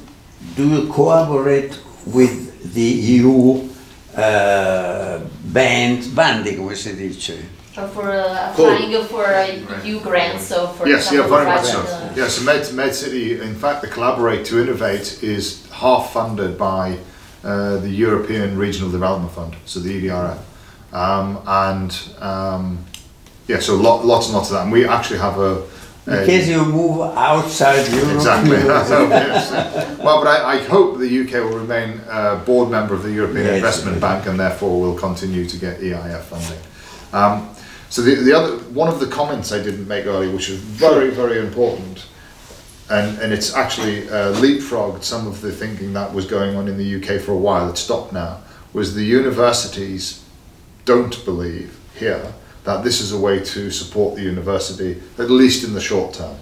do 0.55 0.67
you 0.67 0.91
cooperate 0.91 1.79
with 2.05 2.73
the 2.73 2.81
EU 2.81 3.69
uh, 4.17 5.19
band, 5.45 6.13
bandi 6.13 6.55
come 6.57 6.75
si 6.75 6.91
dice? 6.93 7.39
Or 7.77 7.87
for 7.87 8.11
uh, 8.11 8.53
Cool. 8.57 8.67
applying 8.75 9.03
for 9.05 9.23
uh, 9.25 9.83
EU 9.85 10.01
grants, 10.01 10.47
so 10.47 10.67
for 10.67 10.87
Yes, 10.89 11.09
yeah, 11.13 11.25
very 11.25 11.45
much 11.45 11.63
so. 11.65 11.81
private, 11.81 12.11
uh, 12.11 12.13
Yeah, 12.17 12.27
so 12.27 12.43
Med, 12.43 12.73
Med 12.73 12.93
City, 12.93 13.39
in 13.39 13.55
fact, 13.55 13.81
the 13.81 13.87
Collaborate 13.87 14.43
to 14.47 14.59
Innovate 14.59 15.23
is 15.23 15.65
half 15.71 16.11
funded 16.11 16.57
by 16.57 16.97
uh, 17.45 17.77
the 17.77 17.89
European 17.89 18.57
Regional 18.57 18.91
Development 18.91 19.31
Fund, 19.31 19.55
so 19.65 19.79
the 19.79 19.89
EDRF. 20.03 20.39
Um, 20.91 21.41
and 21.45 22.09
um, 22.19 22.85
yeah, 23.47 23.59
so 23.59 23.75
lot, 23.75 24.05
lots 24.05 24.27
and 24.27 24.35
lots 24.35 24.49
of 24.49 24.55
that. 24.55 24.63
And 24.63 24.71
we 24.71 24.85
actually 24.85 25.19
have 25.19 25.37
a. 25.39 25.67
In 26.07 26.25
case 26.25 26.47
you 26.47 26.65
move 26.65 27.01
outside 27.01 27.87
Europe. 27.91 28.15
Exactly. 28.15 28.57
yes. 28.57 29.51
Well, 29.99 30.23
but 30.23 30.27
I, 30.27 30.55
I 30.55 30.63
hope 30.63 30.97
the 30.97 31.21
UK 31.21 31.33
will 31.33 31.59
remain 31.59 32.01
a 32.09 32.37
board 32.37 32.71
member 32.71 32.95
of 32.95 33.03
the 33.03 33.11
European 33.11 33.45
Yes. 33.45 33.57
Investment 33.57 34.01
Bank 34.01 34.25
and 34.25 34.39
therefore 34.39 34.79
will 34.79 34.97
continue 34.97 35.45
to 35.47 35.57
get 35.57 35.79
EIF 35.81 36.21
funding. 36.21 36.59
Um, 37.13 37.49
so 37.89 38.01
the, 38.01 38.15
the 38.15 38.33
other 38.33 38.57
one 38.69 38.87
of 38.87 38.99
the 38.99 39.07
comments 39.07 39.51
I 39.51 39.61
didn't 39.61 39.87
make 39.87 40.05
earlier, 40.05 40.31
which 40.31 40.49
is 40.49 40.59
very 40.59 41.09
very 41.09 41.39
important, 41.39 42.05
and 42.89 43.17
and 43.19 43.33
it's 43.33 43.55
actually 43.55 44.07
uh, 44.09 44.33
leapfrogged 44.33 45.03
some 45.03 45.27
of 45.27 45.41
the 45.41 45.51
thinking 45.51 45.93
that 45.93 46.13
was 46.13 46.25
going 46.25 46.55
on 46.55 46.67
in 46.67 46.77
the 46.77 46.95
UK 46.95 47.19
for 47.21 47.33
a 47.33 47.37
while. 47.37 47.69
It's 47.69 47.81
stopped 47.81 48.13
now. 48.13 48.41
Was 48.73 48.93
the 48.93 49.03
universities 49.03 50.23
don't 50.89 51.23
believe 51.23 51.77
here 51.99 52.33
that 52.63 52.83
this 52.83 52.99
is 52.99 53.11
a 53.11 53.17
way 53.27 53.39
to 53.39 53.69
support 53.69 54.15
the 54.15 54.23
university, 54.23 54.91
at 55.19 55.29
least 55.29 55.63
in 55.63 55.73
the 55.73 55.79
short 55.81 56.15
term. 56.15 56.35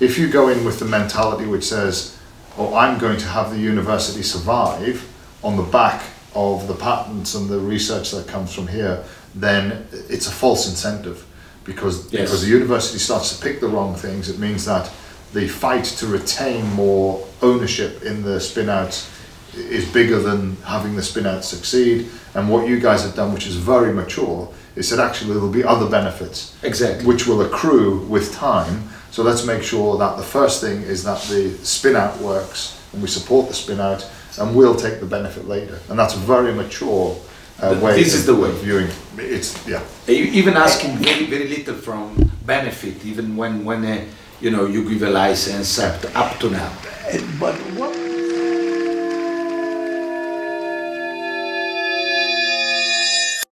If 0.00 0.18
you 0.18 0.26
go 0.28 0.48
in 0.48 0.64
with 0.64 0.80
the 0.80 0.84
mentality 0.86 1.46
which 1.46 1.62
says, 1.64 2.18
oh, 2.58 2.74
I'm 2.74 2.98
going 2.98 3.18
to 3.18 3.26
have 3.26 3.50
the 3.52 3.58
university 3.60 4.22
survive 4.24 4.98
on 5.44 5.56
the 5.56 5.62
back 5.62 6.02
of 6.34 6.66
the 6.66 6.74
patents 6.74 7.36
and 7.36 7.48
the 7.48 7.60
research 7.60 8.10
that 8.10 8.26
comes 8.26 8.52
from 8.52 8.66
here, 8.66 9.04
then 9.36 9.86
it's 10.08 10.26
a 10.26 10.32
false 10.32 10.68
incentive 10.68 11.24
because, 11.62 12.12
Yes. 12.12 12.22
because 12.22 12.42
the 12.42 12.48
university 12.48 12.98
starts 12.98 13.36
to 13.36 13.42
pick 13.44 13.60
the 13.60 13.68
wrong 13.68 13.94
things. 13.94 14.28
It 14.28 14.38
means 14.40 14.64
that 14.64 14.90
the 15.32 15.46
fight 15.46 15.84
to 16.00 16.06
retain 16.08 16.66
more 16.72 17.24
ownership 17.40 18.02
in 18.02 18.22
the 18.22 18.40
spin 18.40 18.68
outs 18.68 19.08
is 19.56 19.84
bigger 19.92 20.18
than 20.20 20.56
having 20.64 20.96
the 20.96 21.02
spin 21.02 21.26
out 21.26 21.44
succeed. 21.44 22.08
And 22.34 22.48
what 22.50 22.68
you 22.68 22.78
guys 22.80 23.02
have 23.02 23.14
done, 23.14 23.32
which 23.32 23.46
is 23.46 23.56
very 23.56 23.92
mature, 23.92 24.48
is 24.74 24.90
that 24.90 24.98
actually 24.98 25.32
there'll 25.34 25.50
be 25.50 25.64
other 25.64 25.88
benefits 25.88 26.54
Exactly. 26.62 27.06
which 27.06 27.26
will 27.26 27.40
accrue 27.42 28.00
with 28.08 28.34
time. 28.34 28.88
So 29.10 29.22
let's 29.22 29.44
make 29.46 29.62
sure 29.62 29.96
that 29.98 30.16
the 30.18 30.22
first 30.22 30.60
thing 30.60 30.82
is 30.82 31.02
that 31.04 31.20
the 31.22 31.50
spin 31.64 31.96
out 31.96 32.18
works 32.20 32.78
and 32.92 33.00
we 33.00 33.08
support 33.08 33.48
the 33.48 33.54
spin 33.54 33.80
out 33.80 34.06
and 34.38 34.54
we'll 34.54 34.74
take 34.76 35.00
the 35.00 35.06
benefit 35.06 35.48
later. 35.48 35.78
And 35.88 35.98
that's 35.98 36.14
a 36.14 36.18
very 36.18 36.52
mature 36.52 37.16
uh, 37.62 37.78
way 37.82 37.94
this 38.02 38.12
of, 38.12 38.20
is 38.20 38.26
the 38.26 38.34
way. 38.34 38.50
of 38.50 38.56
viewing. 38.58 38.88
It's, 39.16 39.66
yeah. 39.66 39.82
E- 40.06 40.28
even 40.40 40.54
asking 40.58 40.98
very 40.98 41.24
very 41.24 41.48
little 41.48 41.74
from 41.74 42.30
benefit 42.44 43.02
even 43.06 43.34
when 43.34 43.64
when 43.64 43.82
uh, 43.84 44.04
you 44.42 44.50
know 44.50 44.66
you 44.66 44.86
give 44.86 45.02
a 45.02 45.10
license 45.10 45.78
up 45.78 45.98
to, 46.02 46.18
up 46.18 46.38
to 46.40 46.50
now 46.50 46.70
Uh, 47.08 47.18
But 47.40 47.54
what 47.80 47.96